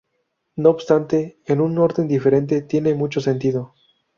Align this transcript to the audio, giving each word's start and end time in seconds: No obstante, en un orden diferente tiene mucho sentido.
No 0.55 0.71
obstante, 0.71 1.37
en 1.45 1.61
un 1.61 1.77
orden 1.77 2.07
diferente 2.07 2.63
tiene 2.63 2.95
mucho 2.95 3.21
sentido. 3.21 3.75